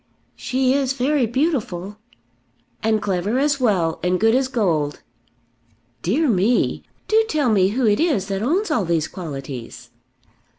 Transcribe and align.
"She 0.35 0.73
is 0.73 0.93
very 0.93 1.27
beautiful." 1.27 1.97
"And 2.81 3.03
clever 3.03 3.37
as 3.37 3.59
well, 3.59 3.99
and 4.01 4.19
good 4.19 4.33
as 4.33 4.47
gold." 4.47 5.03
"Dear 6.01 6.27
me! 6.27 6.81
Do 7.07 7.23
tell 7.29 7.51
me 7.51 7.67
who 7.67 7.85
it 7.85 7.99
is 7.99 8.25
that 8.29 8.41
owns 8.41 8.71
all 8.71 8.83
these 8.83 9.07
qualities." 9.07 9.91